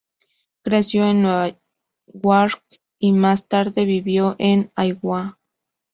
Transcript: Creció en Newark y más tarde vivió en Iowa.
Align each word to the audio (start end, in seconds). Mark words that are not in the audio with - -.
Creció 0.63 1.05
en 1.07 1.21
Newark 1.21 2.63
y 2.97 3.11
más 3.13 3.47
tarde 3.47 3.85
vivió 3.85 4.35
en 4.39 4.71
Iowa. 4.75 5.37